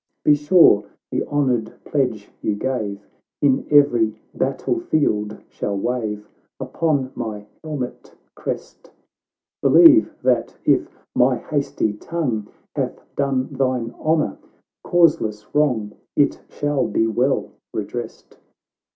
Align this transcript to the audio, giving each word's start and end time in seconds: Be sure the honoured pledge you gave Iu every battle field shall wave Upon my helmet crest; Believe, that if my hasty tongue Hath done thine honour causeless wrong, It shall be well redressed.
Be 0.25 0.33
sure 0.33 0.85
the 1.11 1.23
honoured 1.27 1.75
pledge 1.85 2.31
you 2.41 2.55
gave 2.55 3.05
Iu 3.39 3.67
every 3.69 4.19
battle 4.33 4.79
field 4.79 5.39
shall 5.47 5.77
wave 5.77 6.27
Upon 6.59 7.11
my 7.13 7.45
helmet 7.63 8.15
crest; 8.35 8.89
Believe, 9.61 10.11
that 10.23 10.57
if 10.65 11.05
my 11.15 11.35
hasty 11.37 11.93
tongue 11.93 12.47
Hath 12.75 13.05
done 13.15 13.49
thine 13.53 13.93
honour 13.99 14.39
causeless 14.83 15.45
wrong, 15.53 15.91
It 16.15 16.41
shall 16.49 16.87
be 16.87 17.05
well 17.05 17.51
redressed. 17.71 18.39